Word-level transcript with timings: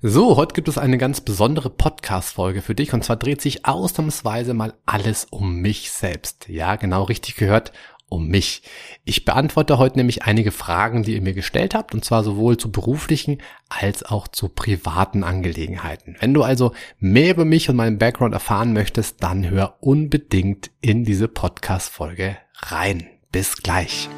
So, 0.00 0.36
heute 0.36 0.54
gibt 0.54 0.68
es 0.68 0.78
eine 0.78 0.96
ganz 0.96 1.20
besondere 1.20 1.70
Podcast-Folge 1.70 2.62
für 2.62 2.76
dich 2.76 2.92
und 2.92 3.02
zwar 3.02 3.16
dreht 3.16 3.40
sich 3.40 3.66
ausnahmsweise 3.66 4.54
mal 4.54 4.74
alles 4.86 5.26
um 5.28 5.56
mich 5.56 5.90
selbst. 5.90 6.48
Ja, 6.48 6.76
genau 6.76 7.02
richtig 7.02 7.34
gehört, 7.34 7.72
um 8.08 8.28
mich. 8.28 8.62
Ich 9.04 9.24
beantworte 9.24 9.76
heute 9.78 9.98
nämlich 9.98 10.22
einige 10.22 10.52
Fragen, 10.52 11.02
die 11.02 11.14
ihr 11.14 11.20
mir 11.20 11.34
gestellt 11.34 11.74
habt 11.74 11.94
und 11.94 12.04
zwar 12.04 12.22
sowohl 12.22 12.56
zu 12.58 12.70
beruflichen 12.70 13.38
als 13.70 14.04
auch 14.04 14.28
zu 14.28 14.48
privaten 14.48 15.24
Angelegenheiten. 15.24 16.14
Wenn 16.20 16.32
du 16.32 16.44
also 16.44 16.74
mehr 17.00 17.32
über 17.32 17.44
mich 17.44 17.68
und 17.68 17.74
meinen 17.74 17.98
Background 17.98 18.34
erfahren 18.34 18.72
möchtest, 18.72 19.20
dann 19.24 19.50
hör 19.50 19.78
unbedingt 19.80 20.70
in 20.80 21.02
diese 21.02 21.26
Podcast-Folge 21.26 22.36
rein. 22.54 23.08
Bis 23.32 23.56
gleich. 23.56 24.08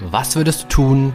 Was 0.00 0.36
würdest 0.36 0.64
du 0.64 0.68
tun, 0.68 1.14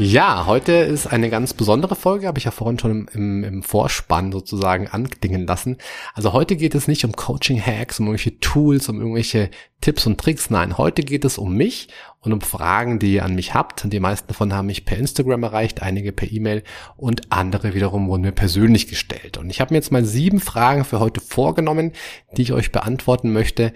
Ja, 0.00 0.46
heute 0.46 0.74
ist 0.74 1.08
eine 1.08 1.28
ganz 1.28 1.54
besondere 1.54 1.96
Folge, 1.96 2.28
habe 2.28 2.38
ich 2.38 2.44
ja 2.44 2.52
vorhin 2.52 2.78
schon 2.78 3.08
im, 3.12 3.42
im, 3.42 3.62
Vorspann 3.64 4.30
sozusagen 4.30 4.86
anklingen 4.86 5.44
lassen. 5.44 5.76
Also 6.14 6.32
heute 6.32 6.54
geht 6.54 6.76
es 6.76 6.86
nicht 6.86 7.04
um 7.04 7.16
Coaching-Hacks, 7.16 7.98
um 7.98 8.06
irgendwelche 8.06 8.38
Tools, 8.38 8.88
um 8.88 9.00
irgendwelche 9.00 9.50
Tipps 9.80 10.06
und 10.06 10.20
Tricks. 10.20 10.50
Nein, 10.50 10.78
heute 10.78 11.02
geht 11.02 11.24
es 11.24 11.36
um 11.36 11.56
mich 11.56 11.88
und 12.20 12.32
um 12.32 12.40
Fragen, 12.40 13.00
die 13.00 13.14
ihr 13.14 13.24
an 13.24 13.34
mich 13.34 13.54
habt. 13.54 13.92
Die 13.92 13.98
meisten 13.98 14.28
davon 14.28 14.52
haben 14.54 14.66
mich 14.66 14.84
per 14.84 14.98
Instagram 14.98 15.42
erreicht, 15.42 15.82
einige 15.82 16.12
per 16.12 16.30
E-Mail 16.30 16.62
und 16.96 17.32
andere 17.32 17.74
wiederum 17.74 18.06
wurden 18.06 18.22
mir 18.22 18.30
persönlich 18.30 18.86
gestellt. 18.86 19.36
Und 19.36 19.50
ich 19.50 19.60
habe 19.60 19.74
mir 19.74 19.78
jetzt 19.78 19.90
mal 19.90 20.04
sieben 20.04 20.38
Fragen 20.38 20.84
für 20.84 21.00
heute 21.00 21.20
vorgenommen, 21.20 21.90
die 22.36 22.42
ich 22.42 22.52
euch 22.52 22.70
beantworten 22.70 23.32
möchte. 23.32 23.72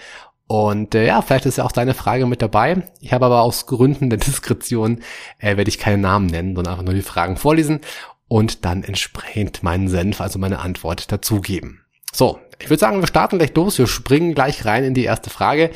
Und 0.53 0.95
äh, 0.95 1.07
ja, 1.07 1.23
vielleicht 1.23 1.47
ist 1.47 1.57
ja 1.57 1.65
auch 1.65 1.73
deine 1.73 1.95
Frage 1.95 2.27
mit 2.27 2.43
dabei. 2.43 2.83
Ich 3.01 3.15
habe 3.15 3.25
aber 3.25 3.41
aus 3.41 3.65
Gründen 3.65 4.11
der 4.11 4.19
Diskretion, 4.19 5.01
äh, 5.39 5.57
werde 5.57 5.71
ich 5.71 5.79
keine 5.79 5.97
Namen 5.97 6.27
nennen, 6.27 6.55
sondern 6.55 6.75
einfach 6.75 6.85
nur 6.85 6.93
die 6.93 7.01
Fragen 7.01 7.39
vorlesen 7.39 7.81
und 8.29 8.67
dann 8.67 8.85
entsprechend 8.85 9.63
meinen 9.63 9.89
Senf, 9.89 10.21
also 10.21 10.39
meine 10.39 10.59
Antwort 10.59 11.11
dazugeben. 11.11 11.87
So, 12.13 12.39
ich 12.61 12.69
würde 12.69 12.81
sagen, 12.81 13.01
wir 13.01 13.07
starten 13.07 13.39
gleich 13.39 13.55
los. 13.55 13.79
Wir 13.79 13.87
springen 13.87 14.35
gleich 14.35 14.67
rein 14.67 14.85
in 14.85 14.93
die 14.93 15.05
erste 15.05 15.31
Frage, 15.31 15.71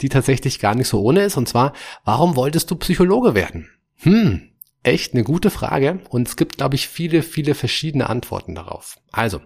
die 0.00 0.08
tatsächlich 0.08 0.60
gar 0.60 0.76
nicht 0.76 0.86
so 0.86 1.02
ohne 1.02 1.22
ist. 1.24 1.36
Und 1.36 1.48
zwar, 1.48 1.72
warum 2.04 2.36
wolltest 2.36 2.70
du 2.70 2.76
Psychologe 2.76 3.34
werden? 3.34 3.68
Hm, 3.96 4.42
echt 4.84 5.12
eine 5.12 5.24
gute 5.24 5.50
Frage. 5.50 5.98
Und 6.08 6.28
es 6.28 6.36
gibt, 6.36 6.58
glaube 6.58 6.76
ich, 6.76 6.86
viele, 6.86 7.24
viele 7.24 7.56
verschiedene 7.56 8.08
Antworten 8.08 8.54
darauf. 8.54 9.00
Also, 9.10 9.40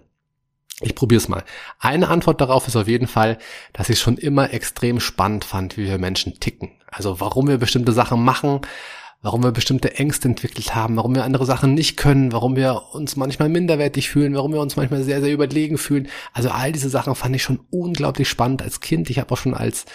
ich 0.80 0.94
probiere 0.94 1.18
es 1.18 1.28
mal. 1.28 1.44
Eine 1.78 2.08
Antwort 2.08 2.40
darauf 2.40 2.66
ist 2.66 2.76
auf 2.76 2.88
jeden 2.88 3.06
Fall, 3.06 3.38
dass 3.72 3.90
ich 3.90 4.00
schon 4.00 4.16
immer 4.16 4.52
extrem 4.52 5.00
spannend 5.00 5.44
fand, 5.44 5.76
wie 5.76 5.86
wir 5.86 5.98
Menschen 5.98 6.40
ticken. 6.40 6.72
Also 6.90 7.20
warum 7.20 7.48
wir 7.48 7.58
bestimmte 7.58 7.92
Sachen 7.92 8.24
machen, 8.24 8.60
warum 9.22 9.42
wir 9.42 9.52
bestimmte 9.52 9.94
Ängste 9.94 10.28
entwickelt 10.28 10.74
haben, 10.74 10.96
warum 10.96 11.14
wir 11.14 11.24
andere 11.24 11.46
Sachen 11.46 11.74
nicht 11.74 11.96
können, 11.96 12.32
warum 12.32 12.56
wir 12.56 12.82
uns 12.92 13.16
manchmal 13.16 13.48
minderwertig 13.48 14.10
fühlen, 14.10 14.34
warum 14.34 14.52
wir 14.52 14.60
uns 14.60 14.76
manchmal 14.76 15.02
sehr, 15.02 15.22
sehr 15.22 15.32
überlegen 15.32 15.78
fühlen. 15.78 16.08
Also 16.32 16.50
all 16.50 16.72
diese 16.72 16.90
Sachen 16.90 17.14
fand 17.14 17.34
ich 17.34 17.42
schon 17.42 17.60
unglaublich 17.70 18.28
spannend 18.28 18.60
als 18.60 18.80
Kind. 18.80 19.08
Ich 19.08 19.18
habe 19.18 19.32
auch 19.32 19.38
schon 19.38 19.54
als 19.54 19.86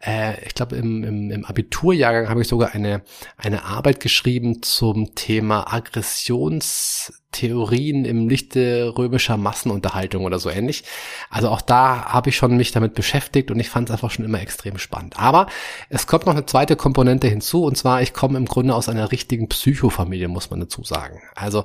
äh, 0.00 0.44
ich 0.44 0.54
glaube 0.54 0.76
im, 0.76 1.02
im, 1.02 1.28
im 1.30 1.44
Abiturjahrgang 1.44 2.28
habe 2.28 2.42
ich 2.42 2.48
sogar 2.48 2.74
eine, 2.74 3.02
eine 3.36 3.64
Arbeit 3.64 4.00
geschrieben 4.00 4.62
zum 4.62 5.16
Thema 5.16 5.72
Aggressionstheorien 5.72 8.04
im 8.04 8.28
Lichte 8.28 8.94
römischer 8.96 9.36
Massenunterhaltung 9.36 10.24
oder 10.24 10.38
so 10.38 10.50
ähnlich. 10.50 10.84
Also 11.30 11.48
auch 11.48 11.60
da 11.60 12.12
habe 12.12 12.30
ich 12.30 12.36
schon 12.36 12.56
mich 12.56 12.70
damit 12.70 12.94
beschäftigt 12.94 13.50
und 13.50 13.58
ich 13.58 13.70
fand 13.70 13.88
es 13.88 13.92
einfach 13.92 14.12
schon 14.12 14.24
immer 14.24 14.40
extrem 14.40 14.78
spannend. 14.78 15.18
Aber 15.18 15.48
es 15.88 16.06
kommt 16.06 16.26
noch 16.26 16.34
eine 16.34 16.46
zweite 16.46 16.76
Komponente 16.76 17.26
hinzu 17.26 17.64
und 17.64 17.76
zwar 17.76 18.00
ich 18.00 18.12
komme 18.12 18.38
im 18.38 18.46
Grunde 18.46 18.76
aus 18.76 18.88
einer 18.88 19.10
richtigen 19.10 19.48
Psychofamilie, 19.48 20.28
muss 20.28 20.50
man 20.50 20.60
dazu 20.60 20.84
sagen. 20.84 21.20
Also 21.34 21.64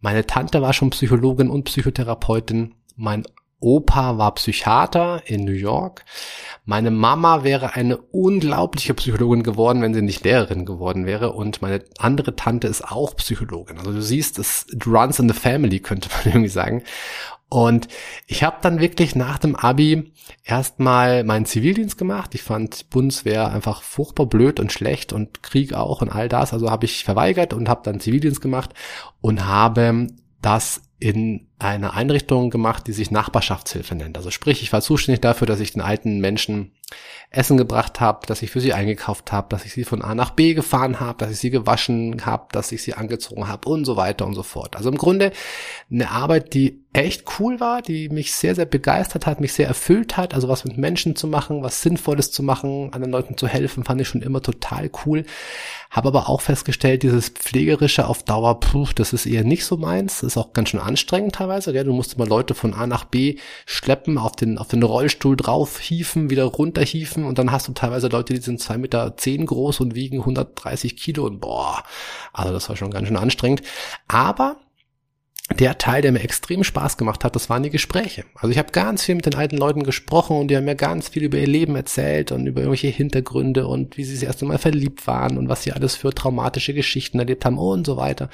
meine 0.00 0.26
Tante 0.26 0.60
war 0.60 0.72
schon 0.72 0.90
Psychologin 0.90 1.50
und 1.50 1.62
Psychotherapeutin. 1.64 2.74
Mein 2.96 3.22
Opa 3.60 4.18
war 4.18 4.34
Psychiater 4.34 5.22
in 5.26 5.44
New 5.44 5.52
York. 5.52 6.04
Meine 6.64 6.90
Mama 6.90 7.44
wäre 7.44 7.74
eine 7.74 7.98
unglaubliche 7.98 8.94
Psychologin 8.94 9.42
geworden, 9.42 9.82
wenn 9.82 9.94
sie 9.94 10.02
nicht 10.02 10.24
Lehrerin 10.24 10.64
geworden 10.64 11.06
wäre. 11.06 11.32
Und 11.32 11.62
meine 11.62 11.84
andere 11.98 12.36
Tante 12.36 12.66
ist 12.68 12.82
auch 12.82 13.14
Psychologin. 13.16 13.78
Also 13.78 13.92
du 13.92 14.02
siehst, 14.02 14.38
es 14.38 14.66
runs 14.86 15.18
in 15.18 15.28
the 15.28 15.34
family, 15.34 15.80
könnte 15.80 16.08
man 16.08 16.20
irgendwie 16.24 16.48
sagen. 16.48 16.82
Und 17.50 17.88
ich 18.28 18.44
habe 18.44 18.58
dann 18.62 18.78
wirklich 18.78 19.16
nach 19.16 19.38
dem 19.38 19.56
Abi 19.56 20.12
erstmal 20.44 21.24
meinen 21.24 21.46
Zivildienst 21.46 21.98
gemacht. 21.98 22.32
Ich 22.36 22.44
fand 22.44 22.88
Bundeswehr 22.90 23.50
einfach 23.50 23.82
furchtbar 23.82 24.26
blöd 24.26 24.60
und 24.60 24.70
schlecht 24.70 25.12
und 25.12 25.42
Krieg 25.42 25.74
auch 25.74 26.00
und 26.00 26.10
all 26.10 26.28
das. 26.28 26.52
Also 26.52 26.70
habe 26.70 26.84
ich 26.84 27.02
verweigert 27.02 27.52
und 27.52 27.68
habe 27.68 27.80
dann 27.82 27.98
Zivildienst 27.98 28.40
gemacht 28.40 28.72
und 29.20 29.46
habe 29.46 30.06
das 30.42 30.82
in 30.98 31.48
eine 31.58 31.94
Einrichtung 31.94 32.50
gemacht, 32.50 32.86
die 32.86 32.92
sich 32.92 33.10
Nachbarschaftshilfe 33.10 33.94
nennt. 33.94 34.16
Also 34.16 34.30
sprich, 34.30 34.62
ich 34.62 34.72
war 34.72 34.80
zuständig 34.82 35.20
dafür, 35.20 35.46
dass 35.46 35.60
ich 35.60 35.72
den 35.72 35.82
alten 35.82 36.20
Menschen 36.20 36.72
Essen 37.30 37.56
gebracht 37.56 38.00
habe, 38.00 38.26
dass 38.26 38.42
ich 38.42 38.50
für 38.50 38.60
sie 38.60 38.72
eingekauft 38.72 39.30
habe, 39.30 39.48
dass 39.50 39.64
ich 39.64 39.72
sie 39.72 39.84
von 39.84 40.02
A 40.02 40.16
nach 40.16 40.30
B 40.30 40.54
gefahren 40.54 40.98
habe, 40.98 41.18
dass 41.18 41.30
ich 41.30 41.38
sie 41.38 41.50
gewaschen 41.50 42.26
habe, 42.26 42.46
dass 42.50 42.72
ich 42.72 42.82
sie 42.82 42.94
angezogen 42.94 43.46
habe 43.46 43.68
und 43.68 43.84
so 43.84 43.96
weiter 43.96 44.26
und 44.26 44.34
so 44.34 44.42
fort. 44.42 44.76
Also 44.76 44.90
im 44.90 44.98
Grunde 44.98 45.30
eine 45.90 46.10
Arbeit, 46.10 46.54
die 46.54 46.80
echt 46.92 47.24
cool 47.38 47.60
war, 47.60 47.82
die 47.82 48.08
mich 48.08 48.32
sehr, 48.32 48.56
sehr 48.56 48.64
begeistert 48.64 49.24
hat, 49.26 49.40
mich 49.40 49.52
sehr 49.52 49.68
erfüllt 49.68 50.16
hat. 50.16 50.34
Also 50.34 50.48
was 50.48 50.64
mit 50.64 50.76
Menschen 50.76 51.14
zu 51.14 51.28
machen, 51.28 51.62
was 51.62 51.82
Sinnvolles 51.82 52.32
zu 52.32 52.42
machen, 52.42 52.92
anderen 52.92 53.12
Leuten 53.12 53.36
zu 53.36 53.46
helfen, 53.46 53.84
fand 53.84 54.00
ich 54.00 54.08
schon 54.08 54.22
immer 54.22 54.42
total 54.42 54.90
cool. 55.06 55.24
Habe 55.88 56.08
aber 56.08 56.28
auch 56.28 56.40
festgestellt, 56.40 57.04
dieses 57.04 57.28
Pflegerische 57.28 58.08
auf 58.08 58.24
Dauer, 58.24 58.58
puh, 58.58 58.88
das 58.96 59.12
ist 59.12 59.26
eher 59.26 59.44
nicht 59.44 59.64
so 59.64 59.76
meins. 59.76 60.20
Das 60.20 60.32
ist 60.32 60.36
auch 60.36 60.52
ganz 60.52 60.70
schön 60.70 60.80
anstrengend 60.80 61.36
teilweise. 61.36 61.72
Gell? 61.72 61.84
Du 61.84 61.92
musst 61.92 62.14
immer 62.14 62.26
Leute 62.26 62.54
von 62.54 62.74
A 62.74 62.88
nach 62.88 63.04
B 63.04 63.36
schleppen, 63.66 64.18
auf 64.18 64.34
den, 64.34 64.58
auf 64.58 64.66
den 64.66 64.82
Rollstuhl 64.82 65.36
drauf 65.36 65.78
hieven, 65.78 66.28
wieder 66.28 66.44
runter 66.44 66.79
hieven 66.84 67.24
und 67.24 67.38
dann 67.38 67.52
hast 67.52 67.68
du 67.68 67.72
teilweise 67.72 68.08
Leute, 68.08 68.34
die 68.34 68.40
sind 68.40 68.60
zwei 68.60 68.78
Meter 68.78 69.16
zehn 69.16 69.46
groß 69.46 69.80
und 69.80 69.94
wiegen 69.94 70.20
130 70.20 70.96
Kilo 70.96 71.26
und 71.26 71.40
boah, 71.40 71.82
also 72.32 72.52
das 72.52 72.68
war 72.68 72.76
schon 72.76 72.90
ganz 72.90 73.08
schön 73.08 73.16
anstrengend. 73.16 73.62
Aber 74.08 74.56
der 75.58 75.78
Teil, 75.78 76.00
der 76.00 76.12
mir 76.12 76.22
extrem 76.22 76.64
Spaß 76.64 76.96
gemacht 76.96 77.24
hat, 77.24 77.34
das 77.34 77.50
waren 77.50 77.62
die 77.62 77.70
Gespräche. 77.70 78.24
Also 78.34 78.50
ich 78.50 78.58
habe 78.58 78.72
ganz 78.72 79.04
viel 79.04 79.16
mit 79.16 79.26
den 79.26 79.34
alten 79.34 79.56
Leuten 79.56 79.82
gesprochen 79.82 80.36
und 80.36 80.48
die 80.48 80.56
haben 80.56 80.64
mir 80.64 80.76
ganz 80.76 81.08
viel 81.08 81.24
über 81.24 81.38
ihr 81.38 81.46
Leben 81.46 81.76
erzählt 81.76 82.32
und 82.32 82.46
über 82.46 82.60
irgendwelche 82.60 82.88
Hintergründe 82.88 83.66
und 83.66 83.96
wie 83.96 84.04
sie 84.04 84.14
das 84.14 84.22
erste 84.22 84.44
Mal 84.44 84.58
verliebt 84.58 85.06
waren 85.06 85.36
und 85.36 85.48
was 85.48 85.62
sie 85.62 85.72
alles 85.72 85.96
für 85.96 86.14
traumatische 86.14 86.72
Geschichten 86.72 87.18
erlebt 87.18 87.44
haben 87.44 87.58
und 87.58 87.86
so 87.86 87.96
weiter. 87.96 88.30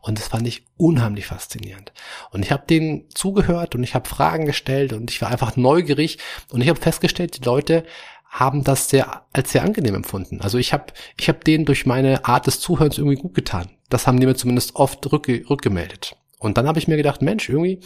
Und 0.00 0.18
das 0.18 0.28
fand 0.28 0.46
ich 0.46 0.64
unheimlich 0.76 1.26
faszinierend. 1.26 1.92
Und 2.30 2.44
ich 2.44 2.52
habe 2.52 2.64
denen 2.68 3.04
zugehört 3.14 3.74
und 3.74 3.82
ich 3.82 3.94
habe 3.94 4.08
Fragen 4.08 4.46
gestellt 4.46 4.92
und 4.92 5.10
ich 5.10 5.20
war 5.20 5.30
einfach 5.30 5.56
neugierig 5.56 6.18
und 6.50 6.60
ich 6.60 6.68
habe 6.68 6.80
festgestellt, 6.80 7.38
die 7.38 7.44
Leute 7.44 7.84
haben 8.30 8.62
das 8.62 8.88
sehr 8.88 9.24
als 9.32 9.50
sehr 9.50 9.64
angenehm 9.64 9.96
empfunden. 9.96 10.40
Also 10.40 10.56
ich 10.56 10.72
habe 10.72 10.86
ich 11.18 11.28
hab 11.28 11.44
denen 11.44 11.64
durch 11.64 11.84
meine 11.84 12.24
Art 12.24 12.46
des 12.46 12.60
Zuhörens 12.60 12.96
irgendwie 12.96 13.16
gut 13.16 13.34
getan. 13.34 13.70
Das 13.88 14.06
haben 14.06 14.20
die 14.20 14.26
mir 14.26 14.36
zumindest 14.36 14.76
oft 14.76 15.10
rückge 15.12 15.42
rückgemeldet. 15.50 16.16
Und 16.40 16.56
dann 16.56 16.66
habe 16.66 16.78
ich 16.78 16.88
mir 16.88 16.96
gedacht, 16.96 17.20
Mensch, 17.20 17.48
irgendwie, 17.50 17.80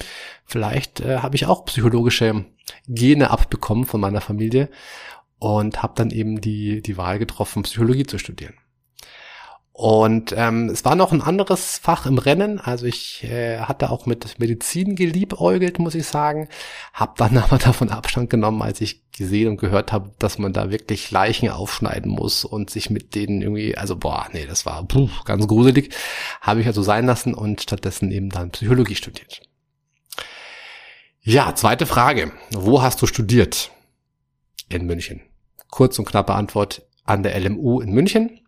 vielleicht 0.47 1.01
äh, 1.01 1.19
habe 1.19 1.35
ich 1.35 1.47
auch 1.47 1.65
psychologische 1.67 2.47
Gene 2.89 3.31
abbekommen 3.31 3.85
von 3.85 4.01
meiner 4.01 4.21
Familie 4.21 4.71
und 5.41 5.83
habe 5.83 5.95
dann 5.97 6.11
eben 6.11 6.41
die, 6.41 6.81
die 6.81 6.97
Wahl 6.97 7.19
getroffen, 7.19 7.65
Psychologie 7.65 8.07
zu 8.07 8.17
studieren. 8.17 8.55
Und 9.77 10.33
ähm, 10.37 10.69
es 10.69 10.85
war 10.85 10.95
noch 10.95 11.11
ein 11.11 11.21
anderes 11.21 11.79
Fach 11.79 12.07
im 12.07 12.19
Rennen. 12.19 12.61
Also 12.61 12.87
ich 12.87 13.25
äh, 13.25 13.59
hatte 13.59 13.91
auch 13.91 14.07
mit 14.07 14.39
Medizin 14.39 14.95
geliebäugelt, 14.95 15.81
muss 15.81 15.97
ich 15.97 16.07
sagen. 16.07 16.49
Hab 16.93 17.17
dann 17.17 17.37
aber 17.39 17.59
davon 17.59 17.91
Abstand 17.91 18.31
genommen, 18.31 18.63
als 18.63 18.81
ich 18.81 19.03
gesehen 19.11 19.49
und 19.49 19.57
gehört 19.57 19.91
habe, 19.91 20.13
dass 20.21 20.39
man 20.39 20.53
da 20.53 20.71
wirklich 20.71 21.11
Leichen 21.11 21.49
aufschneiden 21.49 22.09
muss 22.09 22.45
und 22.45 22.71
sich 22.71 22.89
mit 22.89 23.17
denen 23.17 23.43
irgendwie, 23.43 23.77
also 23.77 23.97
boah, 23.97 24.29
nee, 24.33 24.47
das 24.47 24.65
war 24.65 24.85
puh, 24.85 25.09
ganz 25.25 25.49
gruselig. 25.49 25.93
Habe 26.41 26.61
ich 26.61 26.69
also 26.69 26.85
sein 26.85 27.07
lassen 27.07 27.35
und 27.35 27.61
stattdessen 27.61 28.13
eben 28.13 28.31
dann 28.31 28.53
Psychologie 28.53 28.95
studiert. 28.95 29.43
Ja, 31.21 31.53
zweite 31.57 31.87
Frage. 31.87 32.31
Wo 32.53 32.81
hast 32.81 33.03
du 33.03 33.07
studiert? 33.07 33.73
In 34.69 34.87
München. 34.87 35.23
Kurz 35.69 35.99
und 35.99 36.05
knappe 36.05 36.35
Antwort 36.35 36.87
an 37.03 37.25
der 37.25 37.37
LMU 37.41 37.81
in 37.81 37.91
München. 37.91 38.39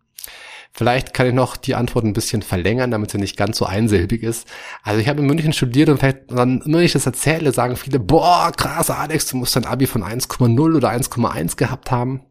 Vielleicht 0.77 1.15
kann 1.15 1.25
ich 1.25 1.33
noch 1.33 1.57
die 1.57 1.73
Antwort 1.73 2.05
ein 2.05 2.13
bisschen 2.13 2.43
verlängern, 2.43 2.91
damit 2.91 3.09
sie 3.09 3.17
nicht 3.17 3.35
ganz 3.35 3.57
so 3.57 3.65
einsilbig 3.65 4.21
ist. 4.21 4.47
Also 4.83 5.01
ich 5.01 5.09
habe 5.09 5.21
in 5.21 5.25
München 5.25 5.51
studiert 5.51 5.89
und 5.89 5.97
vielleicht 5.97 6.29
dann, 6.29 6.61
wenn 6.65 6.81
ich 6.81 6.91
das 6.91 7.07
erzähle, 7.07 7.51
sagen 7.51 7.75
viele, 7.75 7.99
boah, 7.99 8.51
krass, 8.55 8.91
Alex, 8.91 9.25
du 9.25 9.37
musst 9.37 9.55
dein 9.55 9.65
Abi 9.65 9.87
von 9.87 10.03
1,0 10.03 10.75
oder 10.75 10.91
1,1 10.91 11.57
gehabt 11.57 11.89
haben. 11.89 12.21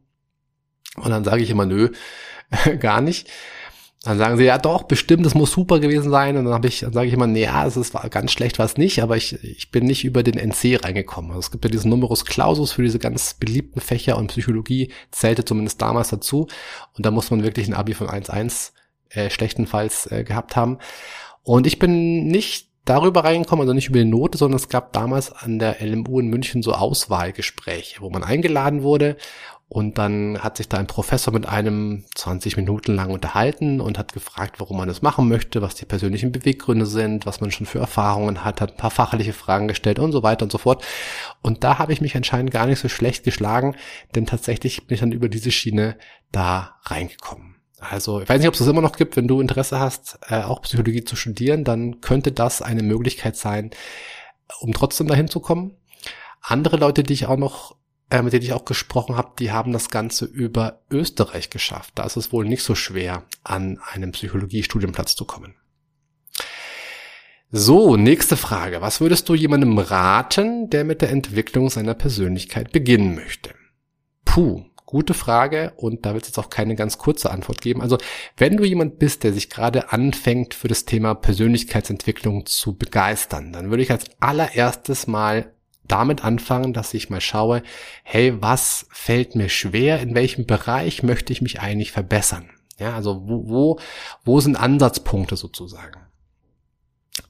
Und 0.94 1.10
dann 1.10 1.24
sage 1.24 1.42
ich 1.42 1.50
immer, 1.50 1.66
nö, 1.66 1.90
gar 2.78 3.00
nicht. 3.00 3.28
Dann 4.06 4.18
sagen 4.18 4.36
sie, 4.36 4.44
ja 4.44 4.56
doch, 4.58 4.84
bestimmt, 4.84 5.26
das 5.26 5.34
muss 5.34 5.50
super 5.50 5.80
gewesen 5.80 6.10
sein. 6.10 6.36
Und 6.36 6.44
dann 6.44 6.54
habe 6.54 6.68
ich, 6.68 6.80
dann 6.80 6.92
sage 6.92 7.08
ich 7.08 7.12
immer, 7.12 7.26
nee, 7.26 7.42
ja, 7.42 7.66
es 7.66 7.92
war 7.92 8.08
ganz 8.08 8.30
schlecht, 8.30 8.60
war 8.60 8.66
es 8.66 8.76
nicht, 8.76 9.02
aber 9.02 9.16
ich, 9.16 9.42
ich 9.42 9.72
bin 9.72 9.84
nicht 9.84 10.04
über 10.04 10.22
den 10.22 10.38
NC 10.38 10.84
reingekommen. 10.84 11.32
Also 11.32 11.40
es 11.40 11.50
gibt 11.50 11.64
ja 11.64 11.70
diesen 11.70 11.90
Numerus 11.90 12.24
Clausus 12.24 12.70
für 12.70 12.82
diese 12.82 13.00
ganz 13.00 13.34
beliebten 13.34 13.80
Fächer 13.80 14.16
und 14.16 14.28
Psychologie 14.28 14.92
zählte 15.10 15.44
zumindest 15.44 15.82
damals 15.82 16.10
dazu. 16.10 16.46
Und 16.96 17.04
da 17.04 17.10
muss 17.10 17.32
man 17.32 17.42
wirklich 17.42 17.66
ein 17.66 17.74
Abi 17.74 17.94
von 17.94 18.06
1,1 18.06 18.70
äh, 19.10 19.28
schlechtenfalls 19.28 20.06
äh, 20.12 20.22
gehabt 20.22 20.54
haben. 20.54 20.78
Und 21.42 21.66
ich 21.66 21.80
bin 21.80 22.28
nicht 22.28 22.68
darüber 22.86 23.24
reingekommen, 23.24 23.62
also 23.62 23.74
nicht 23.74 23.88
über 23.88 23.98
die 23.98 24.04
Note, 24.04 24.38
sondern 24.38 24.56
es 24.56 24.68
gab 24.68 24.92
damals 24.92 25.32
an 25.32 25.58
der 25.58 25.84
LMU 25.84 26.20
in 26.20 26.28
München 26.28 26.62
so 26.62 26.72
Auswahlgespräche, 26.72 28.00
wo 28.00 28.10
man 28.10 28.22
eingeladen 28.22 28.82
wurde 28.82 29.16
und 29.68 29.98
dann 29.98 30.38
hat 30.44 30.58
sich 30.58 30.68
da 30.68 30.78
ein 30.78 30.86
Professor 30.86 31.34
mit 31.34 31.46
einem 31.46 32.04
20 32.14 32.56
Minuten 32.56 32.94
lang 32.94 33.10
unterhalten 33.10 33.80
und 33.80 33.98
hat 33.98 34.12
gefragt, 34.12 34.60
warum 34.60 34.76
man 34.76 34.86
das 34.86 35.02
machen 35.02 35.28
möchte, 35.28 35.60
was 35.60 35.74
die 35.74 35.86
persönlichen 35.86 36.30
Beweggründe 36.30 36.86
sind, 36.86 37.26
was 37.26 37.40
man 37.40 37.50
schon 37.50 37.66
für 37.66 37.80
Erfahrungen 37.80 38.44
hat, 38.44 38.60
hat 38.60 38.72
ein 38.72 38.76
paar 38.76 38.92
fachliche 38.92 39.32
Fragen 39.32 39.66
gestellt 39.66 39.98
und 39.98 40.12
so 40.12 40.22
weiter 40.22 40.44
und 40.44 40.52
so 40.52 40.58
fort. 40.58 40.84
Und 41.42 41.64
da 41.64 41.78
habe 41.78 41.92
ich 41.92 42.00
mich 42.00 42.14
anscheinend 42.14 42.52
gar 42.52 42.66
nicht 42.66 42.78
so 42.78 42.88
schlecht 42.88 43.24
geschlagen, 43.24 43.74
denn 44.14 44.24
tatsächlich 44.24 44.86
bin 44.86 44.94
ich 44.94 45.00
dann 45.00 45.10
über 45.10 45.28
diese 45.28 45.50
Schiene 45.50 45.96
da 46.30 46.76
reingekommen. 46.84 47.56
Also 47.80 48.20
ich 48.20 48.28
weiß 48.28 48.38
nicht, 48.38 48.48
ob 48.48 48.54
es 48.54 48.60
das 48.60 48.68
immer 48.68 48.80
noch 48.80 48.96
gibt, 48.96 49.16
wenn 49.16 49.28
du 49.28 49.40
Interesse 49.40 49.80
hast, 49.80 50.20
äh, 50.28 50.42
auch 50.42 50.62
Psychologie 50.62 51.02
zu 51.02 51.16
studieren, 51.16 51.64
dann 51.64 52.00
könnte 52.00 52.30
das 52.30 52.62
eine 52.62 52.84
Möglichkeit 52.84 53.36
sein, 53.36 53.70
um 54.60 54.72
trotzdem 54.72 55.08
dahin 55.08 55.28
zu 55.28 55.40
kommen. 55.40 55.76
Andere 56.40 56.76
Leute, 56.76 57.02
die 57.02 57.14
ich 57.14 57.26
auch 57.26 57.36
noch 57.36 57.74
äh, 58.10 58.22
mit 58.22 58.32
denen 58.32 58.44
ich 58.44 58.52
auch 58.52 58.64
gesprochen 58.64 59.16
habe, 59.16 59.32
die 59.38 59.52
haben 59.52 59.72
das 59.72 59.90
Ganze 59.90 60.24
über 60.24 60.82
Österreich 60.90 61.50
geschafft. 61.50 61.92
Da 61.96 62.04
ist 62.04 62.16
es 62.16 62.32
wohl 62.32 62.46
nicht 62.46 62.62
so 62.62 62.74
schwer, 62.74 63.24
an 63.42 63.80
einen 63.92 64.12
Psychologiestudienplatz 64.12 65.16
zu 65.16 65.24
kommen. 65.24 65.54
So, 67.50 67.96
nächste 67.96 68.36
Frage. 68.36 68.80
Was 68.80 69.00
würdest 69.00 69.28
du 69.28 69.34
jemandem 69.34 69.78
raten, 69.78 70.68
der 70.68 70.84
mit 70.84 71.00
der 71.00 71.10
Entwicklung 71.10 71.70
seiner 71.70 71.94
Persönlichkeit 71.94 72.72
beginnen 72.72 73.14
möchte? 73.14 73.50
Puh, 74.24 74.64
gute 74.84 75.14
Frage 75.14 75.72
und 75.76 76.06
da 76.06 76.14
wird 76.14 76.24
es 76.24 76.30
jetzt 76.30 76.38
auch 76.38 76.50
keine 76.50 76.74
ganz 76.74 76.98
kurze 76.98 77.30
Antwort 77.30 77.60
geben. 77.60 77.82
Also, 77.82 77.98
wenn 78.36 78.56
du 78.56 78.64
jemand 78.64 78.98
bist, 78.98 79.24
der 79.24 79.32
sich 79.32 79.50
gerade 79.50 79.92
anfängt, 79.92 80.54
für 80.54 80.68
das 80.68 80.86
Thema 80.86 81.14
Persönlichkeitsentwicklung 81.14 82.46
zu 82.46 82.76
begeistern, 82.76 83.52
dann 83.52 83.70
würde 83.70 83.82
ich 83.82 83.90
als 83.90 84.04
allererstes 84.20 85.06
mal 85.06 85.52
damit 85.88 86.24
anfangen, 86.24 86.72
dass 86.72 86.94
ich 86.94 87.10
mal 87.10 87.20
schaue, 87.20 87.62
hey, 88.02 88.40
was 88.40 88.86
fällt 88.90 89.34
mir 89.34 89.48
schwer, 89.48 90.00
in 90.00 90.14
welchem 90.14 90.46
Bereich 90.46 91.02
möchte 91.02 91.32
ich 91.32 91.42
mich 91.42 91.60
eigentlich 91.60 91.92
verbessern? 91.92 92.50
Ja, 92.78 92.94
also 92.94 93.22
wo, 93.26 93.48
wo, 93.48 93.80
wo 94.24 94.40
sind 94.40 94.56
Ansatzpunkte 94.56 95.36
sozusagen? 95.36 96.00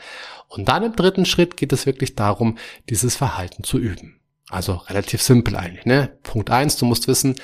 Und 0.47 0.68
dann 0.68 0.83
im 0.83 0.95
dritten 0.95 1.25
Schritt 1.25 1.57
geht 1.57 1.74
es 1.74 1.86
wirklich 1.86 2.15
darum, 2.15 2.57
dieses 2.89 3.15
Verhalten 3.15 3.63
zu 3.63 3.80
üben. 3.80 4.19
Also 4.50 4.74
relativ 4.74 5.21
simpel 5.21 5.56
eigentlich. 5.56 5.86
Ne? 5.86 6.18
Punkt 6.24 6.50
eins, 6.50 6.77
du 6.77 6.86
musst 6.86 7.07
wissen, 7.07 7.36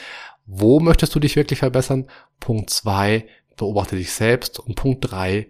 wo 0.46 0.80
möchtest 0.80 1.14
du 1.16 1.20
dich 1.20 1.36
wirklich 1.36 1.60
verbessern? 1.60 2.08
Punkt 2.40 2.70
zwei, 2.70 3.28
beobachte 3.58 3.96
dich 3.96 4.12
selbst. 4.12 4.60
Und 4.60 4.76
Punkt 4.76 5.12
drei, 5.12 5.48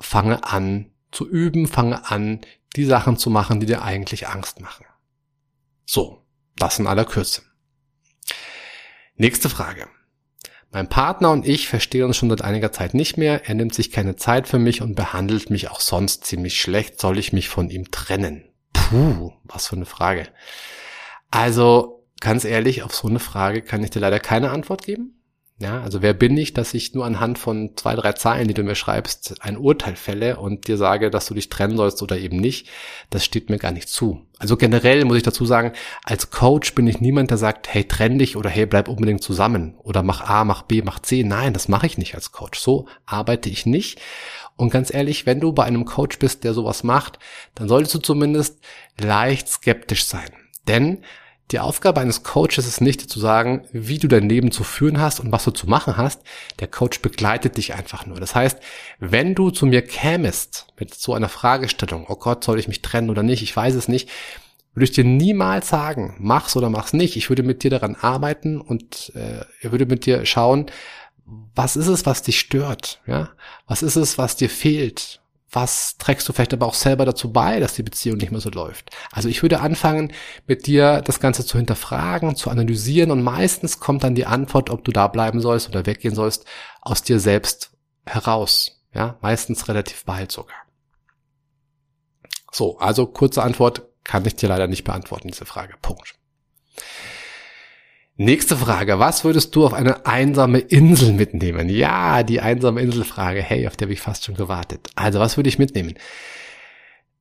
fange 0.00 0.44
an, 0.44 0.90
zu 1.16 1.28
üben, 1.28 1.66
fange 1.66 2.10
an, 2.10 2.42
die 2.76 2.84
Sachen 2.84 3.16
zu 3.16 3.30
machen, 3.30 3.58
die 3.58 3.66
dir 3.66 3.82
eigentlich 3.82 4.28
Angst 4.28 4.60
machen. 4.60 4.84
So, 5.86 6.22
das 6.56 6.78
in 6.78 6.86
aller 6.86 7.06
Kürze. 7.06 7.42
Nächste 9.16 9.48
Frage. 9.48 9.88
Mein 10.72 10.88
Partner 10.88 11.30
und 11.30 11.46
ich 11.46 11.68
verstehen 11.68 12.04
uns 12.04 12.18
schon 12.18 12.28
seit 12.28 12.42
einiger 12.42 12.70
Zeit 12.70 12.92
nicht 12.92 13.16
mehr. 13.16 13.48
Er 13.48 13.54
nimmt 13.54 13.74
sich 13.74 13.90
keine 13.90 14.16
Zeit 14.16 14.46
für 14.46 14.58
mich 14.58 14.82
und 14.82 14.94
behandelt 14.94 15.48
mich 15.48 15.70
auch 15.70 15.80
sonst 15.80 16.24
ziemlich 16.24 16.60
schlecht. 16.60 17.00
Soll 17.00 17.18
ich 17.18 17.32
mich 17.32 17.48
von 17.48 17.70
ihm 17.70 17.90
trennen? 17.90 18.44
Puh, 18.74 19.32
was 19.44 19.68
für 19.68 19.76
eine 19.76 19.86
Frage. 19.86 20.28
Also, 21.30 22.06
ganz 22.20 22.44
ehrlich, 22.44 22.82
auf 22.82 22.94
so 22.94 23.08
eine 23.08 23.20
Frage 23.20 23.62
kann 23.62 23.82
ich 23.82 23.90
dir 23.90 24.00
leider 24.00 24.20
keine 24.20 24.50
Antwort 24.50 24.84
geben. 24.84 25.22
Ja, 25.58 25.80
also 25.80 26.02
wer 26.02 26.12
bin 26.12 26.36
ich, 26.36 26.52
dass 26.52 26.74
ich 26.74 26.92
nur 26.92 27.06
anhand 27.06 27.38
von 27.38 27.70
zwei, 27.76 27.94
drei 27.94 28.12
Zeilen, 28.12 28.46
die 28.46 28.52
du 28.52 28.62
mir 28.62 28.74
schreibst, 28.74 29.36
ein 29.40 29.56
Urteil 29.56 29.96
fälle 29.96 30.36
und 30.36 30.68
dir 30.68 30.76
sage, 30.76 31.10
dass 31.10 31.24
du 31.24 31.32
dich 31.32 31.48
trennen 31.48 31.78
sollst 31.78 32.02
oder 32.02 32.18
eben 32.18 32.36
nicht, 32.36 32.68
das 33.08 33.24
steht 33.24 33.48
mir 33.48 33.56
gar 33.56 33.72
nicht 33.72 33.88
zu. 33.88 34.26
Also 34.38 34.58
generell 34.58 35.06
muss 35.06 35.16
ich 35.16 35.22
dazu 35.22 35.46
sagen, 35.46 35.72
als 36.04 36.30
Coach 36.30 36.74
bin 36.74 36.86
ich 36.86 37.00
niemand, 37.00 37.30
der 37.30 37.38
sagt, 37.38 37.72
hey, 37.72 37.84
trenn 37.84 38.18
dich 38.18 38.36
oder 38.36 38.50
hey, 38.50 38.66
bleib 38.66 38.86
unbedingt 38.86 39.22
zusammen 39.22 39.76
oder 39.78 40.02
mach 40.02 40.20
A, 40.20 40.44
mach 40.44 40.60
B, 40.60 40.82
mach 40.82 40.98
C. 40.98 41.24
Nein, 41.24 41.54
das 41.54 41.68
mache 41.68 41.86
ich 41.86 41.96
nicht 41.96 42.14
als 42.14 42.32
Coach. 42.32 42.60
So 42.60 42.86
arbeite 43.06 43.48
ich 43.48 43.64
nicht. 43.64 43.98
Und 44.56 44.68
ganz 44.68 44.92
ehrlich, 44.92 45.24
wenn 45.24 45.40
du 45.40 45.54
bei 45.54 45.64
einem 45.64 45.86
Coach 45.86 46.18
bist, 46.18 46.44
der 46.44 46.52
sowas 46.52 46.82
macht, 46.82 47.18
dann 47.54 47.66
solltest 47.66 47.94
du 47.94 47.98
zumindest 48.00 48.60
leicht 49.00 49.48
skeptisch 49.48 50.04
sein. 50.04 50.28
Denn 50.68 50.98
die 51.52 51.60
Aufgabe 51.60 52.00
eines 52.00 52.24
Coaches 52.24 52.66
ist 52.66 52.80
nicht 52.80 53.00
zu 53.08 53.20
sagen, 53.20 53.66
wie 53.72 53.98
du 53.98 54.08
dein 54.08 54.28
Leben 54.28 54.50
zu 54.50 54.64
führen 54.64 55.00
hast 55.00 55.20
und 55.20 55.30
was 55.30 55.44
du 55.44 55.52
zu 55.52 55.68
machen 55.68 55.96
hast. 55.96 56.22
Der 56.58 56.66
Coach 56.66 57.00
begleitet 57.00 57.56
dich 57.56 57.74
einfach 57.74 58.04
nur. 58.04 58.18
Das 58.18 58.34
heißt, 58.34 58.58
wenn 58.98 59.34
du 59.34 59.50
zu 59.50 59.64
mir 59.64 59.82
kämest 59.82 60.66
mit 60.78 60.94
so 60.94 61.14
einer 61.14 61.28
Fragestellung, 61.28 62.06
oh 62.08 62.16
Gott, 62.16 62.42
soll 62.42 62.58
ich 62.58 62.66
mich 62.66 62.82
trennen 62.82 63.10
oder 63.10 63.22
nicht, 63.22 63.42
ich 63.42 63.56
weiß 63.56 63.76
es 63.76 63.86
nicht, 63.86 64.08
würde 64.74 64.84
ich 64.84 64.92
dir 64.92 65.04
niemals 65.04 65.68
sagen, 65.68 66.16
mach's 66.18 66.56
oder 66.56 66.68
mach's 66.68 66.92
nicht. 66.92 67.16
Ich 67.16 67.30
würde 67.30 67.44
mit 67.44 67.62
dir 67.62 67.70
daran 67.70 67.94
arbeiten 67.94 68.60
und 68.60 69.12
äh, 69.14 69.44
ich 69.62 69.70
würde 69.70 69.86
mit 69.86 70.04
dir 70.04 70.26
schauen, 70.26 70.66
was 71.54 71.76
ist 71.76 71.86
es, 71.86 72.06
was 72.06 72.22
dich 72.22 72.38
stört? 72.40 73.00
Ja, 73.06 73.30
was 73.66 73.82
ist 73.82 73.96
es, 73.96 74.18
was 74.18 74.36
dir 74.36 74.50
fehlt? 74.50 75.20
Was 75.56 75.96
trägst 75.96 76.28
du 76.28 76.34
vielleicht 76.34 76.52
aber 76.52 76.66
auch 76.66 76.74
selber 76.74 77.06
dazu 77.06 77.32
bei, 77.32 77.60
dass 77.60 77.72
die 77.72 77.82
Beziehung 77.82 78.18
nicht 78.18 78.30
mehr 78.30 78.42
so 78.42 78.50
läuft. 78.50 78.90
Also 79.10 79.30
ich 79.30 79.40
würde 79.40 79.60
anfangen, 79.60 80.12
mit 80.46 80.66
dir 80.66 81.00
das 81.00 81.18
Ganze 81.18 81.46
zu 81.46 81.56
hinterfragen, 81.56 82.36
zu 82.36 82.50
analysieren 82.50 83.10
und 83.10 83.22
meistens 83.22 83.80
kommt 83.80 84.04
dann 84.04 84.14
die 84.14 84.26
Antwort, 84.26 84.68
ob 84.68 84.84
du 84.84 84.92
da 84.92 85.08
bleiben 85.08 85.40
sollst 85.40 85.70
oder 85.70 85.86
weggehen 85.86 86.14
sollst, 86.14 86.44
aus 86.82 87.02
dir 87.02 87.20
selbst 87.20 87.70
heraus. 88.04 88.82
Ja, 88.92 89.16
meistens 89.22 89.66
relativ 89.66 90.04
bald 90.04 90.30
sogar. 90.30 90.56
So, 92.52 92.78
also 92.78 93.06
kurze 93.06 93.42
Antwort 93.42 93.82
kann 94.04 94.26
ich 94.26 94.36
dir 94.36 94.50
leider 94.50 94.66
nicht 94.66 94.84
beantworten, 94.84 95.28
diese 95.28 95.46
Frage. 95.46 95.74
Punkt. 95.80 96.16
Nächste 98.18 98.56
Frage. 98.56 98.98
Was 98.98 99.24
würdest 99.24 99.54
du 99.54 99.66
auf 99.66 99.74
eine 99.74 100.06
einsame 100.06 100.58
Insel 100.58 101.12
mitnehmen? 101.12 101.68
Ja, 101.68 102.22
die 102.22 102.40
einsame 102.40 102.80
Inselfrage. 102.80 103.42
Hey, 103.42 103.66
auf 103.66 103.76
der 103.76 103.86
habe 103.86 103.92
ich 103.92 104.00
fast 104.00 104.24
schon 104.24 104.36
gewartet. 104.36 104.88
Also, 104.94 105.20
was 105.20 105.36
würde 105.36 105.50
ich 105.50 105.58
mitnehmen? 105.58 105.94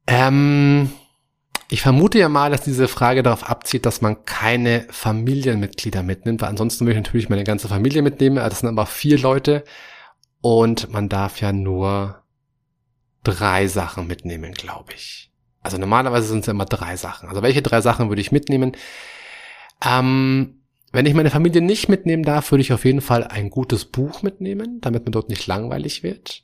Ähm, 0.07 0.89
ich 1.69 1.81
vermute 1.81 2.17
ja 2.17 2.29
mal, 2.29 2.49
dass 2.49 2.61
diese 2.61 2.87
Frage 2.87 3.23
darauf 3.23 3.49
abzieht, 3.49 3.85
dass 3.85 4.01
man 4.01 4.23
keine 4.23 4.85
Familienmitglieder 4.89 6.01
mitnimmt, 6.01 6.41
weil 6.41 6.49
ansonsten 6.49 6.85
würde 6.85 6.99
ich 6.99 7.03
natürlich 7.03 7.29
meine 7.29 7.43
ganze 7.43 7.67
Familie 7.67 8.01
mitnehmen. 8.01 8.37
Das 8.37 8.59
sind 8.59 8.69
aber 8.69 8.85
vier 8.85 9.19
Leute 9.19 9.65
und 10.39 10.91
man 10.93 11.09
darf 11.09 11.41
ja 11.41 11.51
nur 11.51 12.23
drei 13.23 13.67
Sachen 13.67 14.07
mitnehmen, 14.07 14.53
glaube 14.53 14.93
ich. 14.93 15.31
Also 15.61 15.77
normalerweise 15.77 16.27
sind 16.27 16.41
es 16.41 16.45
ja 16.45 16.51
immer 16.51 16.65
drei 16.65 16.95
Sachen. 16.95 17.27
Also 17.27 17.41
welche 17.41 17.63
drei 17.63 17.81
Sachen 17.81 18.07
würde 18.07 18.21
ich 18.21 18.31
mitnehmen? 18.31 18.77
Ähm, 19.83 20.54
wenn 20.95 21.05
ich 21.05 21.13
meine 21.13 21.29
Familie 21.29 21.61
nicht 21.61 21.89
mitnehmen 21.89 22.23
darf, 22.23 22.51
würde 22.51 22.61
ich 22.61 22.73
auf 22.73 22.85
jeden 22.85 23.01
Fall 23.01 23.23
ein 23.23 23.49
gutes 23.49 23.85
Buch 23.85 24.21
mitnehmen, 24.21 24.79
damit 24.81 25.03
man 25.03 25.11
dort 25.11 25.29
nicht 25.29 25.45
langweilig 25.47 26.03
wird. 26.03 26.43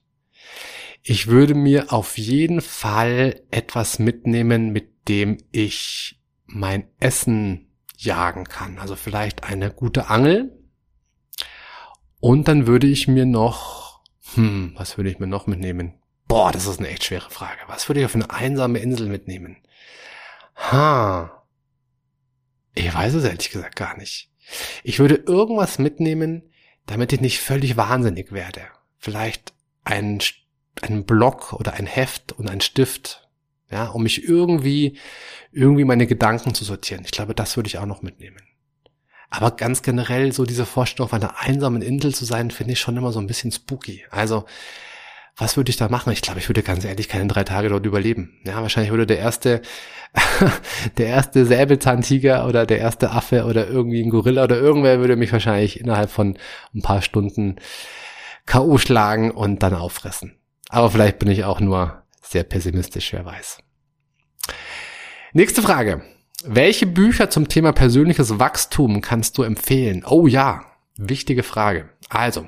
Ich 1.04 1.28
würde 1.28 1.56
mir 1.56 1.92
auf 1.92 2.18
jeden 2.18 2.62
Fall 2.62 3.42
etwas 3.50 3.98
mitnehmen, 3.98 4.72
mit 4.72 5.08
dem 5.08 5.38
ich 5.52 6.22
mein 6.46 6.88
Essen 7.00 7.72
jagen 7.98 8.44
kann. 8.46 8.78
Also 8.78 8.96
vielleicht 8.96 9.44
eine 9.44 9.72
gute 9.72 10.10
Angel. 10.10 10.58
Und 12.20 12.48
dann 12.48 12.68
würde 12.68 12.88
ich 12.88 13.08
mir 13.08 13.26
noch, 13.26 14.02
hm, 14.36 14.74
was 14.76 14.98
würde 14.98 15.10
ich 15.10 15.20
mir 15.20 15.28
noch 15.28 15.48
mitnehmen? 15.48 15.96
Boah, 16.28 16.52
das 16.52 16.68
ist 16.68 16.80
eine 16.80 16.90
echt 16.90 17.04
schwere 17.06 17.30
Frage. 17.30 17.60
Was 17.68 17.90
würde 17.90 18.00
ich 18.00 18.06
auf 18.06 18.16
eine 18.16 18.30
einsame 18.30 18.80
Insel 18.80 19.08
mitnehmen? 19.08 19.58
Ha. 20.56 21.46
Ich 22.74 22.94
weiß 22.94 23.16
es 23.16 23.24
ehrlich 23.24 23.50
gesagt 23.50 23.76
gar 23.76 23.98
nicht. 23.98 24.31
Ich 24.84 25.00
würde 25.00 25.16
irgendwas 25.16 25.80
mitnehmen, 25.80 26.44
damit 26.86 27.14
ich 27.14 27.22
nicht 27.22 27.40
völlig 27.40 27.78
wahnsinnig 27.78 28.32
werde. 28.32 28.62
Vielleicht 28.98 29.54
ein, 29.84 30.20
ein 30.82 31.06
Block 31.06 31.54
oder 31.54 31.74
ein 31.74 31.86
Heft 31.86 32.34
und 32.34 32.50
ein 32.50 32.62
Stift, 32.62 33.30
ja, 33.70 33.88
um 33.88 34.04
mich 34.04 34.24
irgendwie, 34.24 34.98
irgendwie 35.52 35.86
meine 35.86 36.08
Gedanken 36.08 36.54
zu 36.54 36.64
sortieren. 36.64 37.04
Ich 37.06 37.12
glaube, 37.12 37.34
das 37.34 37.56
würde 37.56 37.68
ich 37.68 37.78
auch 37.78 37.86
noch 37.86 38.02
mitnehmen. 38.02 38.42
Aber 39.30 39.52
ganz 39.52 39.82
generell 39.82 40.34
so 40.34 40.46
diese 40.46 40.66
Vorstellung, 40.66 41.08
auf 41.08 41.14
einer 41.14 41.40
einsamen 41.40 41.82
Insel 41.82 42.14
zu 42.14 42.26
sein, 42.26 42.52
finde 42.52 42.74
ich 42.74 42.80
schon 42.80 42.98
immer 42.98 43.14
so 43.14 43.20
ein 43.20 43.28
bisschen 43.28 43.52
spooky. 43.52 44.04
Also, 44.12 44.46
was 45.38 45.58
würde 45.58 45.70
ich 45.70 45.78
da 45.78 45.90
machen? 45.90 46.14
Ich 46.14 46.22
glaube, 46.22 46.40
ich 46.40 46.50
würde 46.50 46.64
ganz 46.64 46.86
ehrlich 46.86 47.08
keine 47.08 47.28
drei 47.28 47.44
Tage 47.44 47.70
dort 47.70 47.86
überleben. 47.86 48.40
Ja, 48.46 48.62
wahrscheinlich 48.62 48.92
würde 48.92 49.08
der 49.08 49.20
erste, 49.20 49.62
der 50.98 51.08
erste 51.08 51.46
Säbelzahntiger 51.46 52.48
oder 52.48 52.66
der 52.66 52.80
erste 52.80 53.12
Affe 53.12 53.46
oder 53.46 53.68
irgendwie 53.68 54.04
ein 54.04 54.10
Gorilla 54.10 54.44
oder 54.44 54.58
irgendwer 54.58 55.00
würde 55.00 55.16
mich 55.16 55.32
wahrscheinlich 55.32 55.80
innerhalb 55.80 56.10
von 56.10 56.38
ein 56.76 56.82
paar 56.82 57.02
Stunden 57.02 57.56
K.O. 58.46 58.78
schlagen 58.78 59.32
und 59.32 59.64
dann 59.64 59.74
auffressen. 59.74 60.38
Aber 60.70 60.90
vielleicht 60.92 61.20
bin 61.20 61.30
ich 61.30 61.44
auch 61.44 61.60
nur 61.60 62.04
sehr 62.22 62.44
pessimistisch, 62.44 63.14
wer 63.14 63.26
weiß. 63.26 63.60
Nächste 65.34 65.62
Frage. 65.62 66.02
Welche 66.44 66.88
Bücher 66.88 67.30
zum 67.30 67.48
Thema 67.48 67.72
persönliches 67.72 68.40
Wachstum 68.40 69.02
kannst 69.02 69.38
du 69.38 69.44
empfehlen? 69.44 70.04
Oh 70.06 70.28
ja, 70.28 70.66
wichtige 70.98 71.44
Frage. 71.44 71.90
Also, 72.10 72.48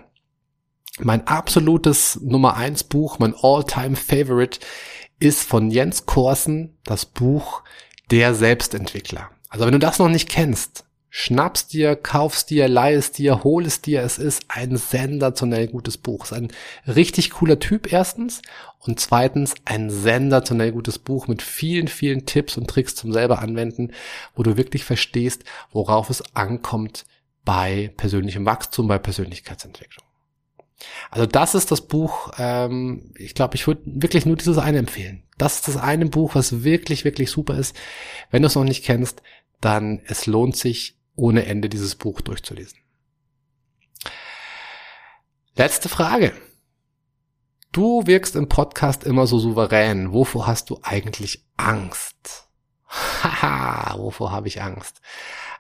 mein 1.00 1.28
absolutes 1.28 2.20
Nummer 2.22 2.56
eins 2.56 2.84
Buch, 2.84 3.20
mein 3.20 3.34
all-time 3.42 3.96
favorite 3.96 4.60
ist 5.20 5.44
von 5.44 5.72
Jens 5.72 6.06
Korsen 6.06 6.78
das 6.84 7.06
Buch 7.06 7.64
Der 8.12 8.36
Selbstentwickler. 8.36 9.30
Also 9.50 9.66
wenn 9.66 9.74
du 9.74 9.80
das 9.80 10.00
noch 10.00 10.10
nicht 10.10 10.30
kennst, 10.30 10.86
schnappst 11.10 11.74
dir, 11.74 11.96
kaufst 11.96 12.50
dir, 12.50 12.68
leihst 12.68 13.18
dir, 13.18 13.44
hol 13.44 13.64
dir. 13.64 14.02
Es 14.02 14.18
ist 14.18 14.46
ein 14.50 14.78
sensationell 14.78 15.68
gutes 15.68 15.98
Buch. 15.98 16.26
Es 16.26 16.32
ist 16.32 16.38
ein 16.38 16.52
richtig 16.88 17.32
cooler 17.32 17.60
Typ 17.60 17.92
erstens 17.92 18.42
und 18.80 19.00
zweitens 19.00 19.54
ein 19.66 19.90
sensationell 19.90 20.72
gutes 20.72 21.00
Buch 21.00 21.28
mit 21.28 21.42
vielen, 21.42 21.88
vielen 21.88 22.26
Tipps 22.26 22.58
und 22.58 22.68
Tricks 22.68 22.96
zum 22.96 23.14
selber 23.14 23.40
anwenden, 23.40 23.94
wo 24.36 24.44
du 24.44 24.58
wirklich 24.58 24.84
verstehst, 24.84 25.44
worauf 25.72 26.10
es 26.10 26.36
ankommt 26.36 27.06
bei 27.46 27.94
persönlichem 27.98 28.46
Wachstum, 28.46 28.88
bei 28.88 28.98
Persönlichkeitsentwicklung. 28.98 30.06
Also 31.12 31.26
das 31.26 31.56
ist 31.56 31.72
das 31.72 31.82
Buch, 31.82 32.32
ähm, 32.38 33.14
ich 33.16 33.36
glaube, 33.36 33.56
ich 33.56 33.68
würde 33.68 33.82
wirklich 33.86 34.26
nur 34.26 34.36
dieses 34.36 34.58
eine 34.58 34.80
empfehlen. 34.80 35.24
Das 35.38 35.56
ist 35.56 35.68
das 35.68 35.78
eine 35.78 36.06
Buch, 36.08 36.36
was 36.36 36.64
wirklich, 36.64 37.06
wirklich 37.06 37.32
super 37.32 37.58
ist. 37.58 37.76
Wenn 38.32 38.42
du 38.42 38.48
es 38.48 38.56
noch 38.56 38.64
nicht 38.64 38.84
kennst, 38.84 39.22
dann 39.62 40.02
es 40.06 40.26
lohnt 40.26 40.56
sich 40.56 41.00
ohne 41.16 41.46
Ende 41.46 41.70
dieses 41.70 41.96
Buch 41.96 42.22
durchzulesen. 42.22 42.78
Letzte 45.56 45.88
Frage. 45.90 46.34
Du 47.72 48.06
wirkst 48.06 48.36
im 48.36 48.50
Podcast 48.50 49.04
immer 49.04 49.28
so 49.28 49.40
souverän. 49.40 50.12
Wovor 50.12 50.48
hast 50.48 50.70
du 50.70 50.80
eigentlich 50.84 51.46
Angst? 51.58 52.48
Haha, 52.94 53.98
wovor 53.98 54.32
habe 54.32 54.48
ich 54.48 54.62
Angst? 54.62 55.02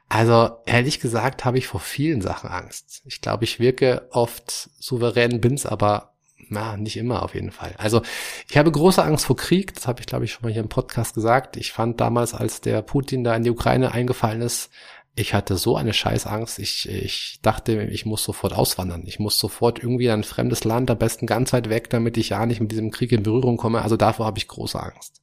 Also 0.09 0.57
ehrlich 0.65 0.99
gesagt 0.99 1.45
habe 1.45 1.57
ich 1.57 1.67
vor 1.67 1.79
vielen 1.79 2.21
Sachen 2.21 2.49
Angst. 2.49 3.01
Ich 3.05 3.21
glaube, 3.21 3.45
ich 3.45 3.59
wirke 3.59 4.07
oft 4.11 4.69
souverän, 4.79 5.41
bin's 5.41 5.65
aber 5.65 6.13
na, 6.49 6.77
nicht 6.77 6.97
immer 6.97 7.23
auf 7.23 7.33
jeden 7.33 7.51
Fall. 7.51 7.73
Also 7.77 8.01
ich 8.47 8.57
habe 8.57 8.71
große 8.71 9.03
Angst 9.03 9.25
vor 9.25 9.35
Krieg, 9.35 9.73
das 9.73 9.87
habe 9.87 10.01
ich 10.01 10.05
glaube 10.05 10.25
ich 10.25 10.33
schon 10.33 10.43
mal 10.43 10.51
hier 10.51 10.61
im 10.61 10.69
Podcast 10.69 11.15
gesagt. 11.15 11.57
Ich 11.57 11.71
fand 11.71 11.99
damals, 11.99 12.33
als 12.35 12.61
der 12.61 12.81
Putin 12.83 13.23
da 13.23 13.35
in 13.35 13.43
die 13.43 13.49
Ukraine 13.49 13.91
eingefallen 13.91 14.41
ist, 14.41 14.69
ich 15.15 15.33
hatte 15.33 15.57
so 15.57 15.77
eine 15.77 15.93
Scheißangst. 15.93 16.59
Ich, 16.59 16.89
ich 16.89 17.39
dachte, 17.41 17.83
ich 17.83 18.05
muss 18.05 18.23
sofort 18.23 18.53
auswandern. 18.53 19.03
Ich 19.05 19.19
muss 19.19 19.37
sofort 19.37 19.79
irgendwie 19.79 20.05
in 20.05 20.11
ein 20.11 20.23
fremdes 20.23 20.63
Land, 20.63 20.89
am 20.89 20.97
besten 20.97 21.27
ganz 21.27 21.53
weit 21.53 21.69
weg, 21.69 21.89
damit 21.89 22.17
ich 22.17 22.29
ja 22.29 22.45
nicht 22.45 22.61
mit 22.61 22.71
diesem 22.71 22.89
Krieg 22.89 23.11
in 23.11 23.21
Berührung 23.21 23.57
komme. 23.57 23.83
Also 23.83 23.95
davor 23.95 24.25
habe 24.25 24.39
ich 24.39 24.47
große 24.47 24.81
Angst. 24.81 25.21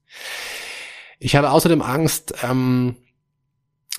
Ich 1.20 1.36
habe 1.36 1.50
außerdem 1.50 1.82
Angst, 1.82 2.34
ähm, 2.42 2.96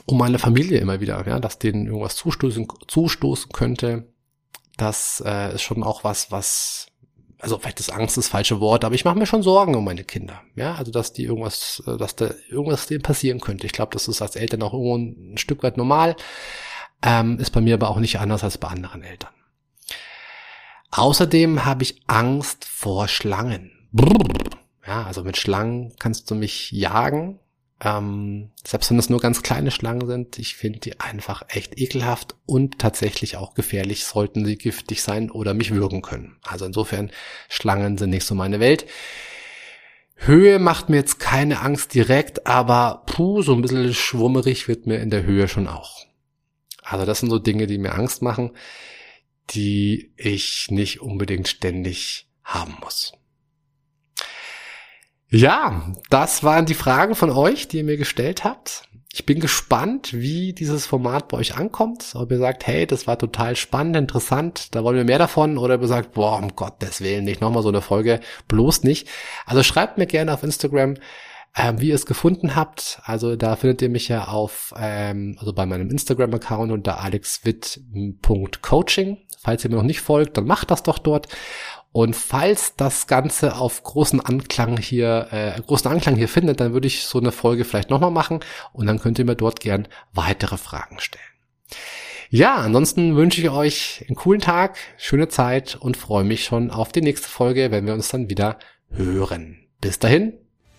um 0.07 0.17
meine 0.17 0.39
Familie 0.39 0.79
immer 0.79 0.99
wieder, 0.99 1.25
ja, 1.27 1.39
dass 1.39 1.59
denen 1.59 1.85
irgendwas 1.85 2.15
zustoßen, 2.15 2.67
zustoßen 2.87 3.51
könnte. 3.51 4.11
Das 4.75 5.23
äh, 5.25 5.53
ist 5.53 5.61
schon 5.61 5.83
auch 5.83 6.03
was, 6.03 6.31
was, 6.31 6.87
also 7.37 7.59
vielleicht 7.59 7.79
ist 7.79 7.91
Angst 7.91 8.17
das 8.17 8.27
falsche 8.27 8.59
Wort, 8.59 8.83
aber 8.83 8.95
ich 8.95 9.05
mache 9.05 9.19
mir 9.19 9.27
schon 9.27 9.43
Sorgen 9.43 9.75
um 9.75 9.85
meine 9.85 10.03
Kinder, 10.03 10.41
ja, 10.55 10.73
also 10.75 10.91
dass 10.91 11.13
die 11.13 11.25
irgendwas, 11.25 11.83
äh, 11.85 11.97
dass 11.97 12.15
da 12.15 12.31
irgendwas 12.49 12.87
denen 12.87 13.03
passieren 13.03 13.39
könnte. 13.39 13.67
Ich 13.67 13.73
glaube, 13.73 13.93
das 13.93 14.07
ist 14.07 14.23
als 14.23 14.35
Eltern 14.35 14.63
auch 14.63 14.73
irgendwo 14.73 14.97
ein 14.97 15.37
Stück 15.37 15.61
weit 15.61 15.77
normal, 15.77 16.15
ähm, 17.03 17.37
ist 17.37 17.51
bei 17.51 17.61
mir 17.61 17.75
aber 17.75 17.89
auch 17.89 17.99
nicht 17.99 18.19
anders 18.19 18.43
als 18.43 18.57
bei 18.57 18.69
anderen 18.69 19.03
Eltern. 19.03 19.31
Außerdem 20.89 21.65
habe 21.65 21.83
ich 21.83 22.01
Angst 22.07 22.65
vor 22.65 23.07
Schlangen. 23.07 23.71
Ja, 24.85 25.03
also 25.03 25.23
mit 25.23 25.37
Schlangen 25.37 25.93
kannst 25.99 26.29
du 26.31 26.35
mich 26.35 26.71
jagen, 26.71 27.39
ähm, 27.83 28.51
selbst 28.65 28.91
wenn 28.91 28.99
es 28.99 29.09
nur 29.09 29.19
ganz 29.19 29.41
kleine 29.41 29.71
Schlangen 29.71 30.07
sind, 30.07 30.37
ich 30.37 30.55
finde 30.55 30.79
die 30.79 30.99
einfach 30.99 31.43
echt 31.49 31.79
ekelhaft 31.79 32.35
und 32.45 32.77
tatsächlich 32.77 33.37
auch 33.37 33.55
gefährlich, 33.55 34.05
sollten 34.05 34.45
sie 34.45 34.55
giftig 34.55 35.01
sein 35.01 35.31
oder 35.31 35.55
mich 35.55 35.73
würgen 35.73 36.03
können. 36.03 36.37
Also 36.43 36.65
insofern, 36.65 37.11
Schlangen 37.49 37.97
sind 37.97 38.11
nicht 38.11 38.25
so 38.25 38.35
meine 38.35 38.59
Welt. 38.59 38.85
Höhe 40.15 40.59
macht 40.59 40.89
mir 40.89 40.97
jetzt 40.97 41.19
keine 41.19 41.61
Angst 41.61 41.95
direkt, 41.95 42.45
aber 42.45 43.01
puh, 43.07 43.41
so 43.41 43.55
ein 43.55 43.63
bisschen 43.63 43.91
schwummerig 43.95 44.67
wird 44.67 44.85
mir 44.85 44.99
in 44.99 45.09
der 45.09 45.23
Höhe 45.23 45.47
schon 45.47 45.67
auch. 45.67 46.05
Also 46.83 47.07
das 47.07 47.19
sind 47.19 47.31
so 47.31 47.39
Dinge, 47.39 47.65
die 47.65 47.79
mir 47.79 47.95
Angst 47.95 48.21
machen, 48.21 48.51
die 49.49 50.13
ich 50.17 50.67
nicht 50.69 51.01
unbedingt 51.01 51.47
ständig 51.47 52.27
haben 52.43 52.77
muss. 52.83 53.13
Ja, 55.33 55.83
das 56.09 56.43
waren 56.43 56.65
die 56.65 56.73
Fragen 56.73 57.15
von 57.15 57.29
euch, 57.29 57.69
die 57.69 57.77
ihr 57.77 57.85
mir 57.85 57.95
gestellt 57.95 58.43
habt. 58.43 58.83
Ich 59.13 59.25
bin 59.25 59.39
gespannt, 59.39 60.11
wie 60.13 60.51
dieses 60.51 60.85
Format 60.85 61.29
bei 61.29 61.37
euch 61.37 61.55
ankommt. 61.55 62.11
Ob 62.15 62.31
ihr 62.31 62.37
sagt, 62.37 62.67
hey, 62.67 62.85
das 62.85 63.07
war 63.07 63.17
total 63.17 63.55
spannend, 63.55 63.95
interessant, 63.95 64.75
da 64.75 64.83
wollen 64.83 64.97
wir 64.97 65.05
mehr 65.05 65.19
davon. 65.19 65.57
Oder 65.57 65.75
ob 65.75 65.83
ihr 65.83 65.87
sagt, 65.87 66.11
boah, 66.11 66.37
um 66.37 66.53
Gottes 66.57 66.99
Willen, 66.99 67.23
nicht 67.23 67.39
nochmal 67.39 67.63
so 67.63 67.69
eine 67.69 67.81
Folge, 67.81 68.19
bloß 68.49 68.83
nicht. 68.83 69.07
Also 69.45 69.63
schreibt 69.63 69.97
mir 69.97 70.05
gerne 70.05 70.33
auf 70.33 70.43
Instagram, 70.43 70.95
ähm, 71.55 71.79
wie 71.79 71.87
ihr 71.89 71.95
es 71.95 72.05
gefunden 72.05 72.57
habt. 72.57 72.99
Also 73.03 73.37
da 73.37 73.55
findet 73.55 73.81
ihr 73.81 73.89
mich 73.89 74.09
ja 74.09 74.27
auf, 74.27 74.73
ähm, 74.77 75.37
also 75.39 75.53
bei 75.53 75.65
meinem 75.65 75.89
Instagram-Account 75.89 76.73
unter 76.73 76.99
alexwitt.coaching. 76.99 79.17
Falls 79.39 79.63
ihr 79.63 79.69
mir 79.69 79.77
noch 79.77 79.83
nicht 79.83 80.01
folgt, 80.01 80.35
dann 80.37 80.45
macht 80.45 80.71
das 80.71 80.83
doch 80.83 80.99
dort. 80.99 81.29
Und 81.91 82.15
falls 82.15 82.75
das 82.75 83.07
Ganze 83.07 83.57
auf 83.57 83.83
großen 83.83 84.21
Anklang 84.21 84.77
hier, 84.77 85.27
äh, 85.31 85.61
großen 85.61 85.91
Anklang 85.91 86.15
hier 86.15 86.29
findet, 86.29 86.61
dann 86.61 86.73
würde 86.73 86.87
ich 86.87 87.03
so 87.03 87.19
eine 87.19 87.31
Folge 87.31 87.65
vielleicht 87.65 87.89
nochmal 87.89 88.11
machen 88.11 88.39
und 88.71 88.87
dann 88.87 88.99
könnt 88.99 89.19
ihr 89.19 89.25
mir 89.25 89.35
dort 89.35 89.59
gern 89.59 89.87
weitere 90.13 90.57
Fragen 90.57 90.99
stellen. 90.99 91.25
Ja, 92.29 92.55
ansonsten 92.55 93.17
wünsche 93.17 93.41
ich 93.41 93.49
euch 93.49 94.05
einen 94.07 94.15
coolen 94.15 94.39
Tag, 94.39 94.77
schöne 94.97 95.27
Zeit 95.27 95.75
und 95.75 95.97
freue 95.97 96.23
mich 96.23 96.45
schon 96.45 96.71
auf 96.71 96.93
die 96.93 97.01
nächste 97.01 97.27
Folge, 97.27 97.71
wenn 97.71 97.85
wir 97.85 97.93
uns 97.93 98.07
dann 98.07 98.29
wieder 98.29 98.57
hören. 98.89 99.67
Bis 99.81 99.99
dahin, 99.99 100.33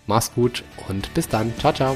mach's 0.07 0.33
gut 0.35 0.65
und 0.89 1.13
bis 1.13 1.29
dann. 1.29 1.53
Ciao, 1.59 1.75
ciao. 1.75 1.95